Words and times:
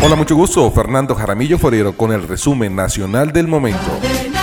Hola, 0.00 0.14
mucho 0.14 0.36
gusto. 0.36 0.70
Fernando 0.70 1.14
Jaramillo 1.16 1.58
Forero 1.58 1.92
con 1.92 2.12
el 2.12 2.26
resumen 2.26 2.76
nacional 2.76 3.32
del 3.32 3.48
momento. 3.48 4.37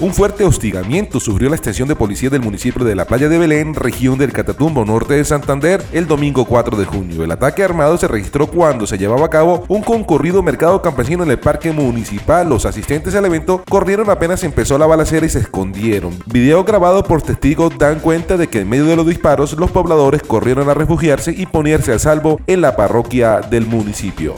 Un 0.00 0.14
fuerte 0.14 0.44
hostigamiento 0.44 1.20
sufrió 1.20 1.50
la 1.50 1.56
estación 1.56 1.86
de 1.86 1.94
policía 1.94 2.30
del 2.30 2.40
municipio 2.40 2.86
de 2.86 2.94
la 2.94 3.04
Playa 3.04 3.28
de 3.28 3.36
Belén, 3.36 3.74
región 3.74 4.16
del 4.16 4.32
Catatumbo 4.32 4.82
norte 4.86 5.12
de 5.12 5.26
Santander, 5.26 5.84
el 5.92 6.06
domingo 6.06 6.46
4 6.46 6.78
de 6.78 6.86
junio. 6.86 7.22
El 7.22 7.30
ataque 7.30 7.62
armado 7.62 7.98
se 7.98 8.08
registró 8.08 8.46
cuando 8.46 8.86
se 8.86 8.96
llevaba 8.96 9.26
a 9.26 9.28
cabo 9.28 9.66
un 9.68 9.82
concurrido 9.82 10.42
mercado 10.42 10.80
campesino 10.80 11.22
en 11.22 11.30
el 11.30 11.38
parque 11.38 11.70
municipal. 11.70 12.48
Los 12.48 12.64
asistentes 12.64 13.14
al 13.14 13.26
evento 13.26 13.62
corrieron 13.68 14.08
apenas 14.08 14.42
empezó 14.42 14.78
la 14.78 14.86
balacera 14.86 15.26
y 15.26 15.28
se 15.28 15.40
escondieron. 15.40 16.18
Video 16.24 16.64
grabado 16.64 17.04
por 17.04 17.20
testigos 17.20 17.76
dan 17.76 18.00
cuenta 18.00 18.38
de 18.38 18.48
que 18.48 18.60
en 18.60 18.70
medio 18.70 18.86
de 18.86 18.96
los 18.96 19.06
disparos 19.06 19.52
los 19.52 19.70
pobladores 19.70 20.22
corrieron 20.22 20.70
a 20.70 20.74
refugiarse 20.74 21.34
y 21.36 21.44
ponerse 21.44 21.92
a 21.92 21.98
salvo 21.98 22.40
en 22.46 22.62
la 22.62 22.74
parroquia 22.74 23.42
del 23.42 23.66
municipio. 23.66 24.36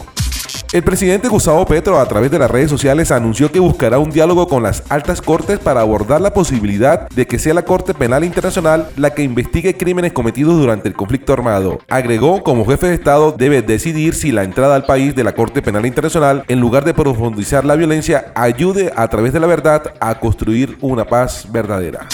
El 0.73 0.83
presidente 0.83 1.29
Gustavo 1.29 1.67
Petro 1.67 2.01
a 2.01 2.09
través 2.09 2.31
de 2.31 2.39
las 2.39 2.51
redes 2.51 2.71
sociales 2.71 3.11
anunció 3.11 3.53
que 3.53 3.61
buscará 3.61 3.99
un 3.99 4.11
diálogo 4.11 4.49
con 4.49 4.63
las 4.63 4.83
altas 4.89 5.21
cortes 5.21 5.59
para 5.59 5.83
abordar 5.83 6.23
la 6.23 6.33
posibilidad 6.33 7.11
de 7.11 7.27
que 7.27 7.39
sea 7.39 7.53
la 7.53 7.67
Corte 7.67 7.93
Penal 7.93 8.25
Internacional 8.25 8.89
la 8.97 9.11
que 9.11 9.23
investigue 9.23 9.77
crímenes 9.77 10.15
cometidos 10.15 10.57
durante 10.57 10.89
el 10.89 10.95
conflicto 10.95 11.35
armado. 11.35 11.81
Agregó, 11.91 12.43
como 12.43 12.65
jefe 12.65 12.87
de 12.87 12.95
Estado 12.95 13.33
debe 13.37 13.61
decidir 13.61 14.15
si 14.15 14.33
la 14.33 14.45
entrada 14.45 14.75
al 14.75 14.87
país 14.87 15.15
de 15.15 15.25
la 15.25 15.35
Corte 15.35 15.61
Penal 15.61 15.85
Internacional, 15.85 16.43
en 16.49 16.61
lugar 16.61 16.87
de 16.87 16.95
profundizar 16.95 17.67
la 17.67 17.77
violencia, 17.77 18.33
ayude 18.35 18.95
a 18.97 19.07
través 19.09 19.35
de 19.35 19.41
la 19.41 19.49
verdad 19.49 19.93
a 20.01 20.19
construir 20.21 20.79
una 20.81 21.05
paz 21.05 21.49
verdadera. 21.53 22.09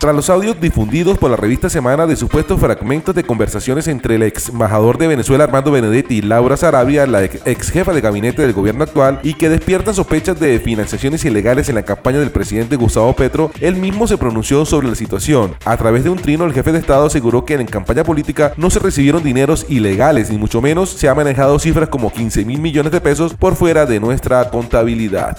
Tras 0.00 0.16
los 0.16 0.30
audios 0.30 0.58
difundidos 0.58 1.18
por 1.18 1.30
la 1.30 1.36
revista 1.36 1.68
Semana 1.68 2.06
de 2.06 2.16
supuestos 2.16 2.58
fragmentos 2.58 3.14
de 3.14 3.22
conversaciones 3.22 3.86
entre 3.86 4.14
el 4.14 4.22
ex 4.22 4.48
embajador 4.48 4.96
de 4.96 5.06
Venezuela 5.06 5.44
Armando 5.44 5.72
Benedetti 5.72 6.14
y 6.14 6.22
Laura 6.22 6.56
Sarabia, 6.56 7.06
la 7.06 7.22
ex 7.22 7.70
jefa 7.70 7.92
de 7.92 8.00
gabinete 8.00 8.40
del 8.40 8.54
gobierno 8.54 8.84
actual, 8.84 9.20
y 9.22 9.34
que 9.34 9.50
despiertan 9.50 9.94
sospechas 9.94 10.40
de 10.40 10.58
financiaciones 10.58 11.22
ilegales 11.26 11.68
en 11.68 11.74
la 11.74 11.82
campaña 11.82 12.18
del 12.18 12.30
presidente 12.30 12.76
Gustavo 12.76 13.14
Petro, 13.14 13.50
él 13.60 13.76
mismo 13.76 14.06
se 14.06 14.16
pronunció 14.16 14.64
sobre 14.64 14.88
la 14.88 14.94
situación. 14.94 15.54
A 15.66 15.76
través 15.76 16.02
de 16.02 16.08
un 16.08 16.18
trino, 16.18 16.46
el 16.46 16.54
jefe 16.54 16.72
de 16.72 16.78
Estado 16.78 17.04
aseguró 17.04 17.44
que 17.44 17.52
en 17.52 17.66
campaña 17.66 18.02
política 18.02 18.54
no 18.56 18.70
se 18.70 18.78
recibieron 18.78 19.22
dineros 19.22 19.66
ilegales, 19.68 20.30
ni 20.30 20.38
mucho 20.38 20.62
menos 20.62 20.88
se 20.88 21.10
han 21.10 21.16
manejado 21.16 21.58
cifras 21.58 21.90
como 21.90 22.10
15 22.10 22.46
mil 22.46 22.62
millones 22.62 22.92
de 22.92 23.02
pesos 23.02 23.34
por 23.34 23.54
fuera 23.54 23.84
de 23.84 24.00
nuestra 24.00 24.48
contabilidad. 24.48 25.36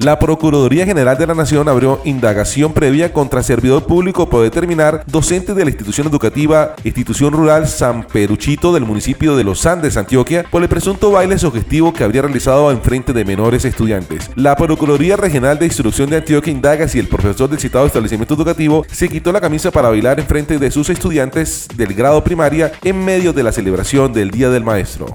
La 0.00 0.18
Procuraduría 0.18 0.86
General 0.86 1.18
de 1.18 1.26
la 1.26 1.34
Nación 1.34 1.68
abrió 1.68 2.00
indagación 2.06 2.72
previa 2.72 3.12
contra 3.12 3.42
servidor 3.42 3.84
público 3.84 4.30
por 4.30 4.42
determinar 4.42 5.04
docente 5.06 5.52
de 5.52 5.62
la 5.62 5.68
institución 5.68 6.06
educativa 6.06 6.74
Institución 6.84 7.34
Rural 7.34 7.68
San 7.68 8.04
Peruchito 8.04 8.72
del 8.72 8.86
municipio 8.86 9.36
de 9.36 9.44
Los 9.44 9.66
Andes, 9.66 9.98
Antioquia, 9.98 10.46
por 10.50 10.62
el 10.62 10.70
presunto 10.70 11.10
baile 11.10 11.38
sugestivo 11.38 11.92
que 11.92 12.02
habría 12.02 12.22
realizado 12.22 12.70
en 12.70 12.80
frente 12.80 13.12
de 13.12 13.26
menores 13.26 13.66
estudiantes. 13.66 14.30
La 14.36 14.56
Procuraduría 14.56 15.18
Regional 15.18 15.58
de 15.58 15.66
Instrucción 15.66 16.08
de 16.08 16.16
Antioquia 16.16 16.50
indaga 16.50 16.88
si 16.88 16.98
el 16.98 17.06
profesor 17.06 17.50
del 17.50 17.60
citado 17.60 17.84
establecimiento 17.84 18.32
educativo 18.32 18.86
se 18.90 19.10
quitó 19.10 19.32
la 19.32 19.42
camisa 19.42 19.70
para 19.70 19.90
bailar 19.90 20.18
en 20.18 20.26
frente 20.26 20.58
de 20.58 20.70
sus 20.70 20.88
estudiantes 20.88 21.68
del 21.76 21.92
grado 21.92 22.24
primaria 22.24 22.72
en 22.84 23.04
medio 23.04 23.34
de 23.34 23.42
la 23.42 23.52
celebración 23.52 24.14
del 24.14 24.30
Día 24.30 24.48
del 24.48 24.64
Maestro. 24.64 25.12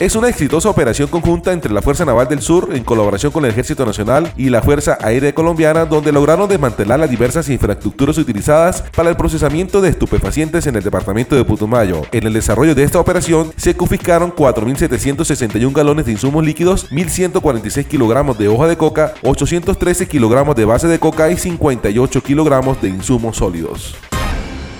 Es 0.00 0.16
una 0.16 0.30
exitosa 0.30 0.70
operación 0.70 1.08
conjunta 1.08 1.52
entre 1.52 1.72
la 1.72 1.82
Fuerza 1.82 2.06
Naval 2.06 2.26
del 2.26 2.40
Sur 2.40 2.70
en 2.72 2.84
colaboración 2.84 3.32
con 3.32 3.44
el 3.44 3.50
Ejército 3.50 3.84
Nacional 3.84 4.32
y 4.36 4.48
la 4.48 4.62
Fuerza 4.62 4.96
Aérea 4.98 5.34
Colombiana 5.34 5.84
donde 5.84 6.10
lograron 6.10 6.48
desmantelar 6.48 6.98
las 6.98 7.10
diversas 7.10 7.50
infraestructuras 7.50 8.16
utilizadas 8.16 8.82
para 8.96 9.10
el 9.10 9.16
procesamiento 9.16 9.82
de 9.82 9.90
estupefacientes 9.90 10.66
en 10.66 10.76
el 10.76 10.82
departamento 10.82 11.36
de 11.36 11.44
Putumayo. 11.44 12.02
En 12.12 12.26
el 12.26 12.32
desarrollo 12.32 12.74
de 12.74 12.82
esta 12.82 12.98
operación 12.98 13.52
se 13.56 13.76
confiscaron 13.76 14.34
4.761 14.34 15.72
galones 15.74 16.06
de 16.06 16.12
insumos 16.12 16.44
líquidos, 16.44 16.90
1.146 16.90 17.86
kilogramos 17.86 18.38
de 18.38 18.48
hoja 18.48 18.68
de 18.68 18.78
coca, 18.78 19.12
813 19.22 20.08
kilogramos 20.08 20.56
de 20.56 20.64
base 20.64 20.88
de 20.88 20.98
coca 20.98 21.30
y 21.30 21.36
58 21.36 22.22
kilogramos 22.22 22.80
de 22.80 22.88
insumos 22.88 23.36
sólidos. 23.36 23.94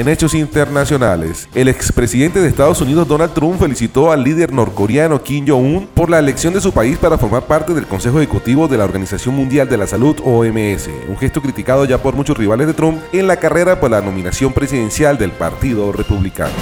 En 0.00 0.08
hechos 0.08 0.32
internacionales, 0.32 1.46
el 1.54 1.68
expresidente 1.68 2.40
de 2.40 2.48
Estados 2.48 2.80
Unidos 2.80 3.06
Donald 3.06 3.34
Trump 3.34 3.60
felicitó 3.60 4.10
al 4.10 4.24
líder 4.24 4.50
norcoreano 4.50 5.22
Kim 5.22 5.46
Jong-un 5.46 5.88
por 5.88 6.08
la 6.08 6.18
elección 6.18 6.54
de 6.54 6.62
su 6.62 6.72
país 6.72 6.96
para 6.96 7.18
formar 7.18 7.42
parte 7.42 7.74
del 7.74 7.86
Consejo 7.86 8.16
Ejecutivo 8.16 8.66
de 8.66 8.78
la 8.78 8.84
Organización 8.84 9.34
Mundial 9.34 9.68
de 9.68 9.76
la 9.76 9.86
Salud 9.86 10.16
OMS, 10.24 10.88
un 11.06 11.18
gesto 11.18 11.42
criticado 11.42 11.84
ya 11.84 11.98
por 11.98 12.14
muchos 12.14 12.38
rivales 12.38 12.66
de 12.66 12.72
Trump 12.72 12.98
en 13.12 13.26
la 13.26 13.36
carrera 13.36 13.78
por 13.78 13.90
la 13.90 14.00
nominación 14.00 14.54
presidencial 14.54 15.18
del 15.18 15.32
Partido 15.32 15.92
Republicano. 15.92 16.54